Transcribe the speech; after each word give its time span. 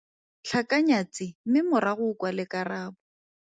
Tlhakanya 0.43 0.99
tse 1.13 1.25
mme 1.45 1.59
morago 1.69 2.03
o 2.11 2.17
kwale 2.19 2.43
karabo. 2.51 2.97